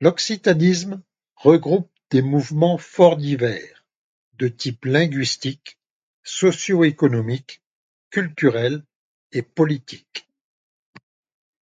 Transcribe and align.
L'occitanisme 0.00 1.02
regroupe 1.34 1.90
des 2.10 2.22
mouvements 2.22 2.78
fort 2.78 3.16
divers, 3.16 3.84
de 4.34 4.46
type 4.46 4.84
linguistique, 4.84 5.80
socio-économique, 6.22 7.60
culturel 8.10 8.84
et 9.32 9.42
politique. 9.42 10.28